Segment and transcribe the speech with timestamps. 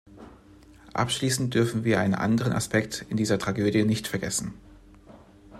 [0.93, 4.55] Abschließend dürfen wir einen anderen Aspekt in dieser Tragödie nicht vergessen.